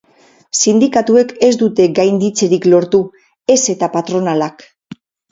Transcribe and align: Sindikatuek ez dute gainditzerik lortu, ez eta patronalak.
Sindikatuek 0.59 1.33
ez 1.47 1.49
dute 1.61 1.85
gainditzerik 1.99 2.65
lortu, 2.75 3.01
ez 3.57 3.59
eta 3.75 3.91
patronalak. 3.97 4.65